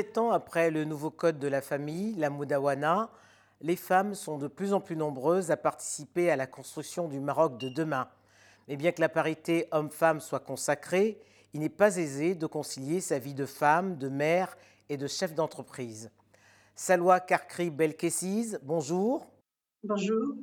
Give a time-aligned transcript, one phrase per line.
[0.00, 3.10] 17 ans après le nouveau code de la famille, la Moudawana,
[3.60, 7.58] les femmes sont de plus en plus nombreuses à participer à la construction du Maroc
[7.58, 8.08] de demain.
[8.66, 11.20] Mais bien que la parité homme-femme soit consacrée,
[11.52, 14.56] il n'est pas aisé de concilier sa vie de femme, de mère
[14.88, 16.10] et de chef d'entreprise.
[16.74, 19.26] Salwa Karkri Belkessiz, bonjour.
[19.84, 20.34] Bonjour.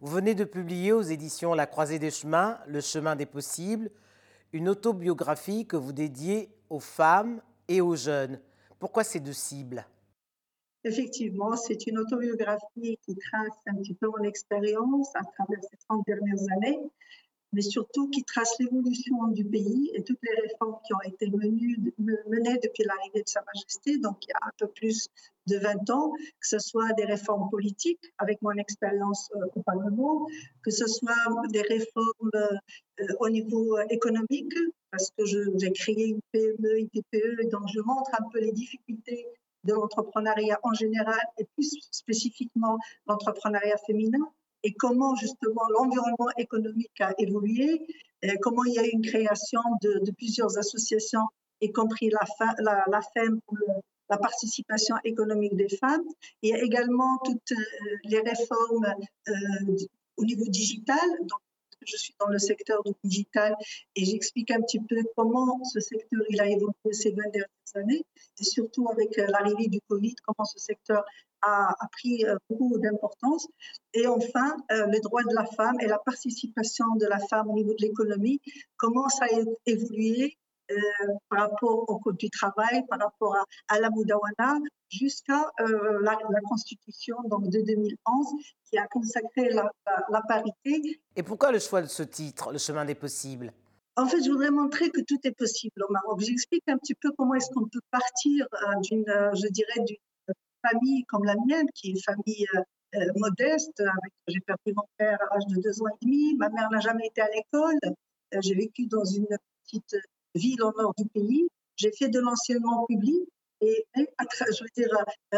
[0.00, 3.90] Vous venez de publier aux éditions La Croisée des Chemins, Le chemin des possibles,
[4.52, 8.40] une autobiographie que vous dédiez aux femmes et aux jeunes.
[8.78, 9.86] Pourquoi ces deux cibles
[10.84, 16.04] Effectivement, c'est une autobiographie qui trace un petit peu mon expérience à travers ces 30
[16.06, 16.78] dernières années
[17.52, 22.58] mais surtout qui trace l'évolution du pays et toutes les réformes qui ont été menées,
[22.62, 25.08] depuis l'arrivée de Sa Majesté, donc il y a un peu plus
[25.46, 30.26] de 20 ans, que ce soit des réformes politiques avec mon expérience euh, au Parlement,
[30.62, 31.14] que ce soit
[31.50, 34.52] des réformes euh, au niveau économique,
[34.96, 39.26] parce que j'ai créé une PME, une TPE, donc je montre un peu les difficultés
[39.64, 44.26] de l'entrepreneuriat en général et plus spécifiquement l'entrepreneuriat féminin
[44.62, 47.86] et comment justement l'environnement économique a évolué,
[48.40, 51.26] comment il y a eu une création de, plusieurs associations,
[51.60, 53.58] y compris la FEM pour
[54.08, 56.04] la participation économique des femmes.
[56.42, 58.94] Il y a également toutes euh, les réformes
[59.28, 59.76] euh,
[60.16, 61.08] au niveau digital.
[61.20, 61.40] Donc,
[61.84, 63.54] je suis dans le secteur du digital
[63.94, 68.04] et j'explique un petit peu comment ce secteur il a évolué ces 20 dernières années
[68.40, 71.04] et surtout avec euh, l'arrivée du Covid, comment ce secteur
[71.42, 73.46] a, pris euh, beaucoup d'importance.
[73.94, 77.54] Et enfin, euh, les droits de la femme et la participation de la femme au
[77.54, 78.40] niveau de l'économie,
[78.76, 79.28] comment ça a
[79.66, 80.36] évolué
[81.28, 83.36] par rapport au Code du travail, par rapport
[83.68, 86.16] à, la Moudawana, jusqu'à la,
[86.48, 88.26] Constitution donc, de 2011
[88.64, 89.70] qui a consacré la,
[90.10, 91.00] la, parité.
[91.14, 93.52] Et pourquoi le choix de ce titre, Le chemin des possibles?
[93.96, 96.20] En fait, je voudrais montrer que tout est possible au Maroc.
[96.20, 98.46] J'explique un petit peu comment est-ce qu'on peut partir
[98.82, 99.96] d'une, je dirais, d'une
[100.66, 102.60] famille comme la mienne, qui est une famille euh,
[102.96, 106.48] euh, modeste, avec, j'ai perdu mon père à l'âge de deux ans et demi, ma
[106.50, 109.26] mère n'a jamais été à l'école, euh, j'ai vécu dans une
[109.64, 109.96] petite
[110.36, 113.28] ville au nord du pays, j'ai fait de l'enseignement public
[113.60, 114.88] et, je veux dire,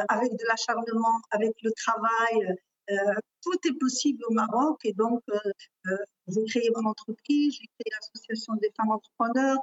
[0.09, 2.57] avec de l'acharnement, avec le travail,
[2.91, 2.95] euh,
[3.43, 5.39] tout est possible au Maroc et donc euh,
[5.89, 5.97] euh,
[6.29, 9.59] j'ai créé mon entreprise, j'ai créé l'association des femmes entrepreneurs,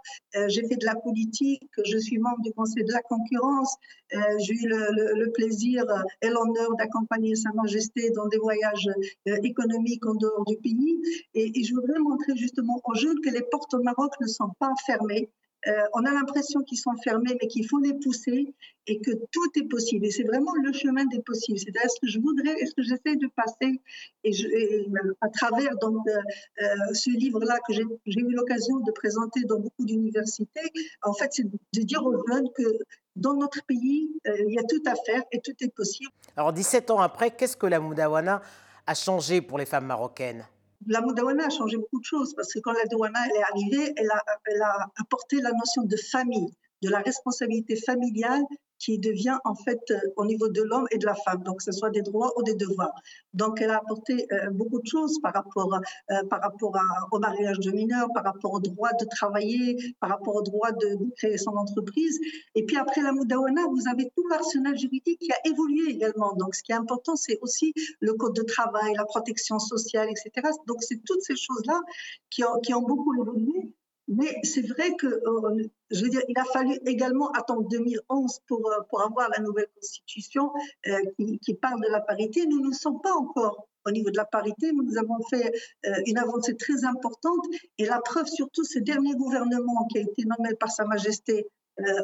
[0.47, 3.75] j'ai fait de la politique, je suis membre du conseil de la concurrence,
[4.11, 5.83] j'ai eu le, plaisir
[6.21, 8.89] et l'honneur d'accompagner Sa Majesté dans des voyages
[9.25, 11.01] économiques en dehors du pays.
[11.33, 14.51] Et, et je voudrais montrer justement aux jeunes que les portes au Maroc ne sont
[14.59, 15.29] pas fermées,
[15.67, 18.53] euh, on a l'impression qu'ils sont fermés, mais qu'il faut les pousser
[18.87, 20.05] et que tout est possible.
[20.05, 21.57] Et c'est vraiment le chemin des possibles.
[21.57, 23.81] C'est ce que je voudrais, ce que j'essaie de passer,
[24.23, 24.31] et,
[25.21, 26.17] à travers donc euh,
[26.61, 30.71] euh, ce livre-là que j'ai eu l'occasion de présenter dans beaucoup d'universités,
[31.01, 32.77] en fait, c'est de dire aux jeunes que
[33.15, 36.11] dans notre pays, il y a tout à faire et tout est possible.
[36.35, 38.41] Alors, 17 ans après, qu'est-ce que la Moudawana
[38.85, 40.45] a changé pour les femmes marocaines?
[40.87, 44.11] La Moudawana a changé beaucoup de choses parce que quand la Douana est arrivée, elle
[44.11, 46.51] a, elle a apporté la notion de famille,
[46.81, 48.43] de la responsabilité familiale
[48.85, 51.63] qui devient en fait euh, au niveau de l'homme et de la femme, donc que
[51.63, 52.93] ce soit des droits ou des devoirs.
[53.33, 56.73] Donc elle a apporté euh, beaucoup de choses par rapport, euh, par rapport
[57.11, 60.97] au mariage de mineurs, par rapport au droit de travailler, par rapport au droit de,
[61.17, 62.19] créer son entreprise.
[62.53, 66.33] Et puis après la Moudawana, vous avez tout l'arsenal juridique qui a évolué également.
[66.35, 70.47] Donc ce qui est important, c'est aussi le code de travail, la protection sociale, etc.
[70.67, 71.79] Donc c'est toutes ces choses-là
[72.29, 73.73] qui ont, qui ont beaucoup évolué.
[74.07, 78.71] Mais c'est vrai que, euh, je veux dire, il a fallu également attendre 2011 pour,
[78.71, 80.51] euh, pour avoir la nouvelle constitution
[80.87, 82.45] euh, qui, qui, parle de la parité.
[82.45, 85.51] Nous ne sommes pas encore au niveau de la parité, mais nous avons fait
[86.07, 87.45] une avancée très importante.
[87.77, 91.45] Et la preuve, surtout, ce dernier gouvernement qui a été nommé par Sa Majesté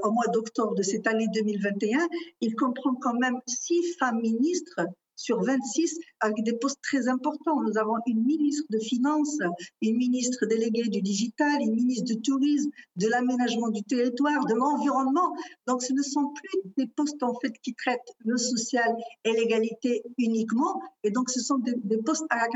[0.04, 2.08] au mois d'octobre de cette année 2021,
[2.42, 4.82] il comprend quand même six femmes ministres
[5.22, 7.62] sur 26 avec des postes très importants.
[7.62, 9.38] Nous avons une ministre de Finances,
[9.82, 15.34] une ministre déléguée du digital, une ministre du tourisme, de l'aménagement du territoire, de l'environnement.
[15.68, 20.04] Donc ce ne sont plus des postes en fait qui traitent le social et l'égalité
[20.18, 22.48] uniquement, et donc ce sont des, postes à,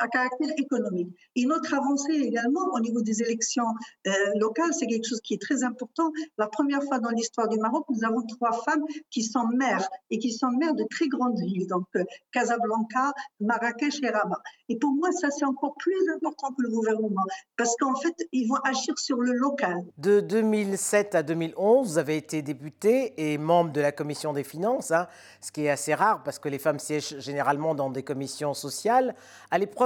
[0.00, 1.08] à, caractère économique.
[1.36, 3.66] Une autre avancée également au niveau des élections
[4.06, 6.12] euh, locales, c'est quelque chose qui est très important.
[6.38, 10.18] La première fois dans l'histoire du Maroc, nous avons trois femmes qui sont maires et
[10.18, 11.66] qui sont maires de très grandes villes.
[11.66, 14.42] Donc euh, Casablanca, Marrakech et Rabat.
[14.68, 17.24] Et pour moi, ça, c'est encore plus important que le gouvernement,
[17.56, 19.84] parce qu'en fait, ils vont agir sur le local.
[19.98, 24.90] De 2007 à 2011, vous avez été député et membre de la commission des finances,
[24.90, 25.08] hein,
[25.40, 29.14] ce qui est assez rare, parce que les femmes siègent généralement dans des commissions sociales.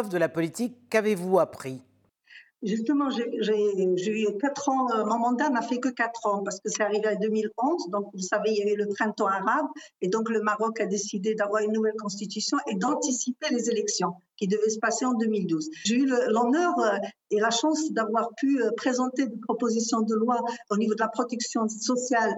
[0.03, 1.81] De la politique, qu'avez-vous appris?
[2.63, 6.69] Justement, j'ai eu quatre ans, euh, mon mandat n'a fait que quatre ans parce que
[6.69, 7.91] c'est arrivé en 2011.
[7.91, 9.67] Donc, vous savez, il y a eu le printemps arabe
[10.01, 14.49] et donc le Maroc a décidé d'avoir une nouvelle constitution et d'anticiper les élections qui
[14.49, 15.69] devaient se passer en 2012.
[15.85, 16.97] J'ai eu l'honneur euh,
[17.31, 20.41] et la chance d'avoir pu euh, présenter des propositions de loi
[20.71, 22.35] au niveau de la protection sociale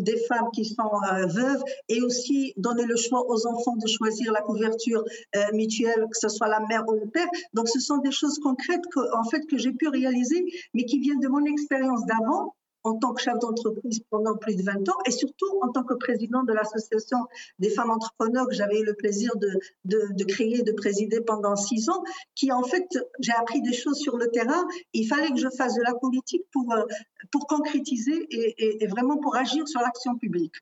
[0.00, 0.90] des femmes qui sont
[1.28, 5.04] veuves et aussi donner le choix aux enfants de choisir la couverture
[5.52, 7.28] mutuelle, que ce soit la mère ou le père.
[7.54, 10.44] Donc, ce sont des choses concrètes que, en fait, que j'ai pu réaliser,
[10.74, 12.54] mais qui viennent de mon expérience d'avant
[12.88, 15.94] en tant que chef d'entreprise pendant plus de 20 ans et surtout en tant que
[15.94, 17.18] président de l'association
[17.58, 22.02] des femmes entrepreneurs que j'avais eu le plaisir de, créer, de présider pendant six ans,
[22.34, 22.86] qui en fait,
[23.20, 24.66] j'ai appris des choses sur le terrain.
[24.92, 26.84] Il fallait que je fasse de la politique pour, euh,
[27.30, 30.54] pour concrétiser et, et, vraiment pour agir sur l'action publique.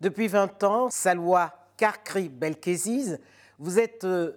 [0.00, 3.18] Depuis 20 ans, Salwa Karkri Belkeziz,
[3.58, 4.32] vous êtes euh,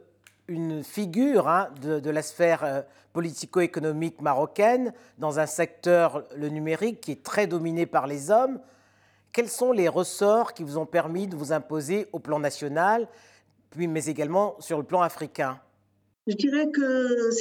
[0.47, 2.81] une figure hein, de, la sphère euh,
[3.13, 8.59] politico-économique marocaine dans un secteur, le numérique, qui est très dominé par les hommes.
[9.31, 13.07] Quels sont les ressorts qui vous ont permis de vous imposer au plan national,
[13.69, 15.59] puis, mais également sur le plan africain?
[16.27, 17.31] Je dirais que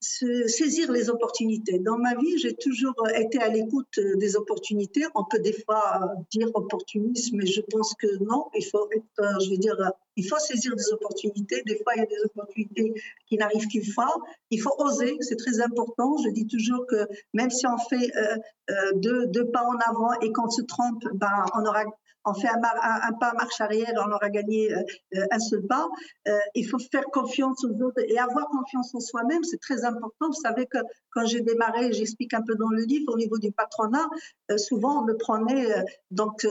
[0.00, 1.78] c'est saisir les opportunités.
[1.78, 5.04] Dans ma vie, j'ai toujours été à l'écoute des opportunités.
[5.14, 6.00] On peut des fois
[6.30, 8.46] dire opportunisme, mais je pense que non.
[8.54, 9.76] Il faut être, je veux dire,
[10.16, 11.62] il faut saisir des opportunités.
[11.66, 12.92] Des fois, il y a des opportunités
[13.26, 14.14] qui n'arrivent qu'une fois.
[14.50, 16.16] Il faut oser, c'est très important.
[16.24, 18.36] Je dis toujours que même si on fait euh,
[18.70, 21.84] euh, deux, deux, pas en avant et qu'on se trompe, ben, on aura
[22.26, 24.82] on fait un, pas marche arrière, on aura gagné euh,
[25.14, 25.88] euh, un seul pas.
[26.28, 30.26] Euh, il faut faire confiance aux autres et avoir confiance en soi-même, c'est très important.
[30.26, 30.78] Vous savez que
[31.10, 34.08] quand j'ai démarré, j'explique un peu dans le livre, au niveau du patronat,
[34.56, 36.46] souvent on me prenait, donc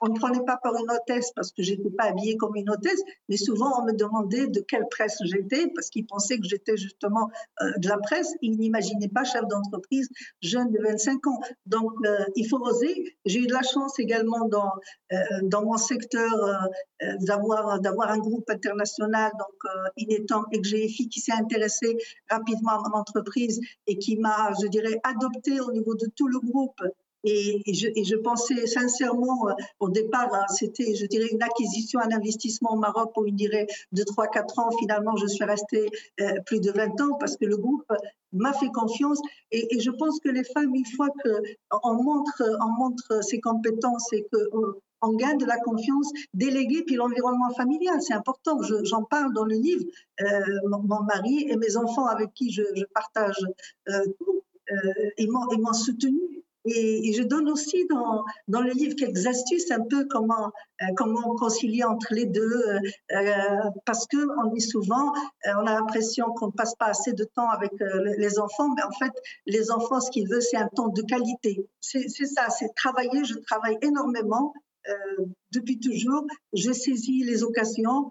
[0.00, 2.70] on ne me prenait pas par une hôtesse parce que j'étais pas habillée comme une
[2.70, 6.76] hôtesse, mais souvent on me demandait de quelle presse j'étais parce qu'ils pensaient que j'étais
[6.76, 7.30] justement
[7.62, 8.34] euh, de la presse.
[8.42, 10.08] Ils n'imaginaient pas chef d'entreprise
[10.42, 11.40] jeune de 25 ans.
[11.66, 13.16] Donc euh, il faut oser.
[13.24, 14.70] J'ai eu de la chance également dans
[15.12, 16.32] euh, dans mon secteur
[17.20, 21.96] d'avoir d'avoir un groupe international donc Inetam et GFI qui s'est intéressé
[22.30, 26.38] rapidement à mon entreprise et qui m'a, je dirais, adopté au niveau de tout le
[26.40, 26.80] groupe
[27.26, 32.74] et, je, pensais sincèrement, euh, au départ, hein, c'était, je dirais, une acquisition, un investissement
[32.74, 34.70] au Maroc pour, une dirait, de 3-4 ans.
[34.78, 35.88] Finalement, je suis restée
[36.20, 37.82] euh, plus de 20 ans parce que le groupe
[38.32, 39.20] m'a fait confiance.
[39.50, 44.74] Et, je pense que les femmes, une fois qu'on montre, on ses compétences et qu'on
[45.02, 48.58] on gagne de la confiance, déléguer, puis l'environnement familial, c'est important.
[48.84, 49.84] J'en parle dans le livre.
[50.20, 50.26] Euh,
[50.68, 52.62] mon, mari et mes enfants avec qui je,
[52.94, 53.36] partage
[53.86, 54.42] tout,
[55.18, 56.35] ils m'ont soutenu
[56.66, 60.52] et, je donne aussi dans, le livre quelques astuces, un peu comment,
[60.82, 62.80] euh, comment concilier entre les deux, euh,
[63.12, 65.12] euh, parce que on dit souvent,
[65.46, 67.72] on a l'impression qu'on ne passe pas assez de temps avec
[68.18, 69.12] les enfants, mais en fait,
[69.46, 71.68] les enfants, ce qu'ils veulent, c'est un temps de qualité.
[71.80, 73.24] C'est ça, c'est travailler.
[73.24, 74.52] Je travaille énormément.
[75.52, 78.08] depuis toujours, je saisis les occasions,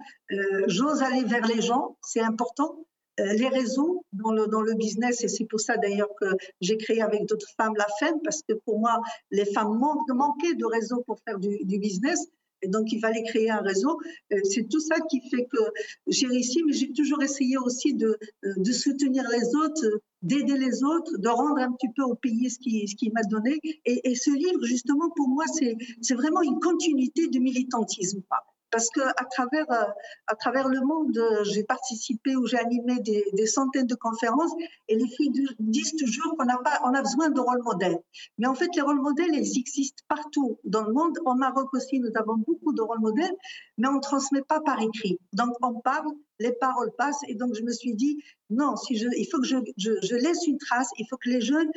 [0.68, 2.86] j'ose aller vers les gens, c'est important.
[3.22, 6.26] Euh, les réseaux dans le, dans le business, et c'est pour ça d'ailleurs que
[6.60, 9.00] j'ai créé avec d'autres femmes la FEM, parce que pour moi,
[9.32, 9.80] les femmes
[10.10, 12.28] manquaient de réseaux pour faire du, du business.
[12.62, 14.00] Et donc, il fallait créer un réseau.
[14.34, 15.60] Euh, c'est tout ça qui fait que
[16.08, 20.84] j'ai réussi, mais j'ai toujours essayé aussi de, euh, de soutenir les autres, d'aider les
[20.84, 23.60] autres, de rendre un petit peu au pays ce qui, ce qui m'a donné.
[23.86, 28.22] Et, et, ce livre, justement, pour moi, c'est vraiment une continuité du militantisme
[28.76, 29.86] parce que à travers euh,
[30.28, 34.52] à travers le monde, euh, j'ai participé ou j'ai animé des, centaines de conférences
[34.90, 37.98] et les filles disent toujours qu'on a pas on a besoin de rôle modèles.
[38.38, 41.18] Mais en fait, les rôles modèles, ils existent partout dans le monde.
[41.24, 43.38] Au Maroc aussi, nous avons beaucoup de rôles modèles,
[43.78, 45.20] mais on ne transmet pas par écrit.
[45.32, 49.08] Donc on parle, les paroles passent et donc je me suis dit non, si je,
[49.18, 51.70] il faut que je, je, laisse une trace, il faut que les jeunes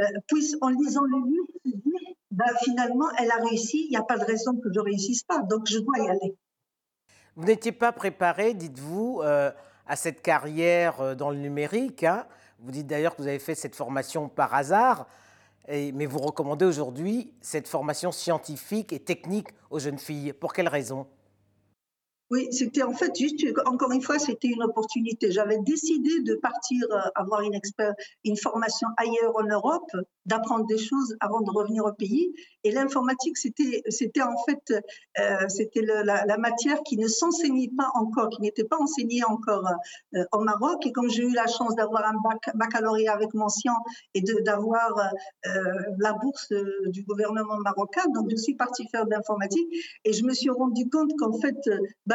[0.00, 3.96] euh, puissent en lisant le livre se dire ben, finalement, elle a réussi, il n'y
[3.96, 6.36] a pas de raison que je ne réussisse pas, donc je dois y aller.
[7.36, 9.50] Vous n'étiez pas préparé, dites-vous, euh,
[9.86, 12.04] à cette carrière euh, dans le numérique.
[12.04, 12.26] Hein.
[12.58, 15.06] vous dites d'ailleurs que vous avez fait cette formation par hasard,
[15.68, 20.34] mais vous recommandez aujourd'hui cette formation scientifique et technique aux jeunes filles.
[20.34, 21.06] Pour quelle raison?
[22.30, 25.30] Oui, c'était en fait juste, encore une fois, c'était une opportunité.
[25.30, 29.90] J'avais décidé de partir euh, avoir une, formation ailleurs en Europe,
[30.24, 32.34] d'apprendre des choses avant de revenir au pays.
[32.64, 34.82] Et l'informatique, c'était, en fait,
[35.20, 39.68] euh, c'était la, matière qui ne s'enseignait pas encore, qui n'était pas enseignée encore
[40.14, 40.86] euh, au Maroc.
[40.86, 42.14] Et comme j'ai eu la chance d'avoir un
[42.54, 43.72] baccalauréat avec mention
[44.14, 45.12] et d'avoir
[45.98, 46.52] la bourse
[46.86, 49.68] du gouvernement marocain, donc je suis partie faire de l'informatique
[50.04, 51.58] et je me suis rendu compte qu'en fait,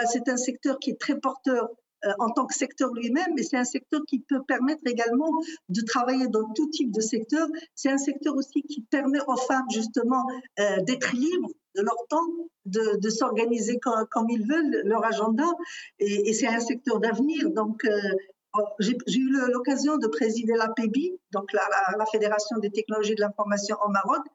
[0.06, 1.70] c'est un secteur qui est très porteur
[2.06, 5.32] euh, en tant que secteur lui-même, mais c'est un secteur qui peut permettre également
[5.68, 7.46] de travailler dans tout type de secteur.
[7.76, 10.24] C'est un secteur aussi qui permet aux femmes justement
[10.60, 12.26] euh, d'être libres de leur temps,
[12.66, 15.46] de, s'organiser comme, ils veulent, leur agenda.
[16.00, 17.50] Et, c'est un secteur d'avenir.
[17.52, 17.92] Donc, euh,
[18.58, 23.78] Oh, j'ai eu l'occasion de présider la PEBI, donc la, Fédération des technologies de l'information
[23.86, 24.26] au Maroc,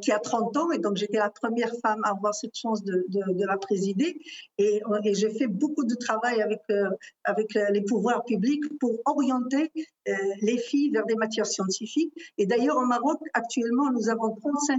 [0.00, 3.04] qui a 30 ans, et donc j'étais la première femme à avoir cette chance de,
[3.46, 4.18] la présider.
[4.58, 6.88] Et, et j'ai fait beaucoup de travail avec, euh,
[7.24, 9.70] avec les pouvoirs publics pour orienter
[10.08, 10.12] euh,
[10.42, 12.12] les filles vers des matières scientifiques.
[12.38, 14.78] Et d'ailleurs, au Maroc, actuellement, nous avons 35%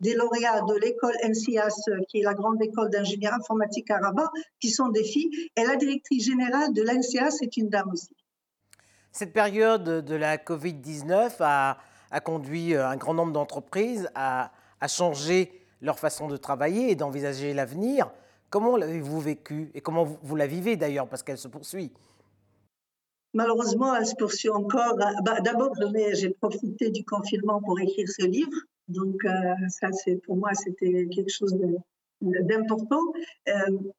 [0.00, 1.74] des lauréats de l'école NCIAS,
[2.08, 5.30] qui est la grande école d'ingénierie informatique à Rabat, qui sont des filles.
[5.56, 8.14] Et la directrice générale de l'NCIAS est une dame aussi.
[9.12, 11.76] Cette période de la Covid-19 a,
[12.12, 14.52] a, conduit euh, un grand nombre d'entreprises à,
[14.88, 18.10] changer leur façon de travailler et d'envisager l'avenir.
[18.50, 21.92] Comment l'avez-vous vécu et comment vous, la vivez d'ailleurs parce qu'elle se poursuit?
[23.32, 24.96] Malheureusement, elle se poursuit encore.
[24.96, 25.74] Bah, D'abord,
[26.14, 28.58] j'ai profité du confinement pour écrire ce livre.
[28.88, 29.30] Donc, euh,
[29.68, 29.88] ça,
[30.24, 31.56] pour moi, c'était quelque chose
[32.20, 33.00] d'important.
[33.48, 33.52] Euh,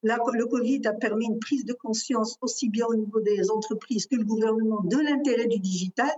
[0.04, 4.16] le Covid a permis une prise de conscience aussi bien au niveau des entreprises que
[4.16, 6.12] le gouvernement de l'intérêt du digital.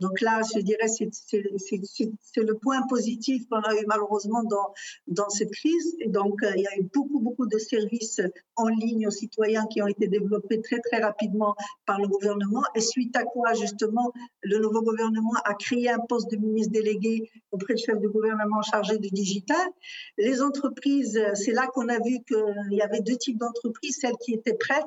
[0.00, 5.96] Donc là, je dirais, c'est le point positif qu'on a eu malheureusement dans, cette crise.
[6.00, 8.20] Et donc, euh, il y a eu beaucoup, beaucoup de services
[8.56, 11.54] en ligne aux citoyens qui ont été développés très, très rapidement
[11.86, 12.62] par le gouvernement.
[12.74, 17.30] Et suite à quoi, justement, le nouveau gouvernement a créé un poste de ministre délégué
[17.50, 19.66] auprès du chef de gouvernement chargé du digital.
[20.18, 24.34] Les entreprises, c'est là qu'on a vu qu'il y avait deux types d'entreprises, celles qui
[24.34, 24.84] étaient prêtes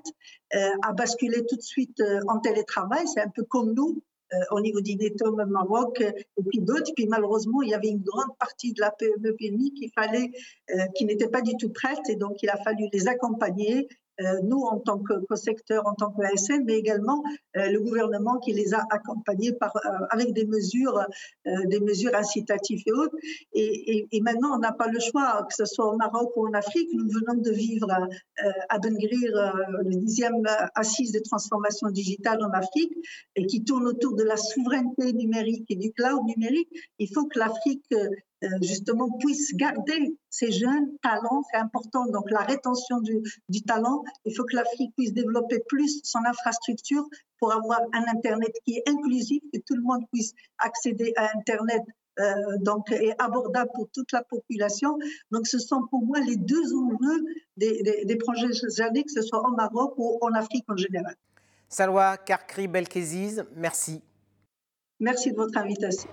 [0.56, 3.06] euh, à basculer tout de suite euh, en télétravail.
[3.14, 4.17] C'est un peu comme nous euh,
[4.52, 6.92] au niveau d'Inetom Maroc et puis d'autres.
[6.96, 10.32] Puis malheureusement, il y avait une grande partie de la PME PMI qui fallait,
[10.72, 14.07] euh, qui n'était pas du tout prête et donc il a fallu les accompagner euh,
[14.44, 17.24] nous en tant que, secteur, en tant que ASN, mais également
[17.56, 21.06] euh, le gouvernement qui les a accompagnés par, euh, avec des mesures,
[21.46, 23.16] des mesures incitatives et autres.
[23.54, 26.90] Et, maintenant, on n'a pas le choix, que ce soit au Maroc ou en Afrique.
[26.94, 27.88] Nous venons de vivre
[28.70, 30.44] à Bengrir le dixième
[30.76, 32.94] assise de transformation digitale en Afrique
[33.36, 36.70] et qui tourne autour de la souveraineté numérique et du cloud numérique.
[37.00, 38.10] Il faut que l'Afrique euh,
[38.62, 42.06] justement puisse garder ces jeunes talents, c'est important.
[42.08, 47.06] Donc la rétention du, du talent, il faut que l'Afrique puisse développer plus son infrastructure
[47.40, 51.82] pour avoir un Internet qui est inclusif, que tout le monde puisse accéder à Internet
[52.20, 54.98] euh, donc et abordable pour toute la population.
[55.32, 57.24] Donc ce sont pour moi les deux enjeux
[57.58, 58.48] des, des, des projets
[58.82, 61.16] années, que ce soit au Maroc ou en Afrique en général.
[61.70, 64.02] Salwa Karkri Belkeziz, merci.
[65.00, 66.10] Merci de votre invitation.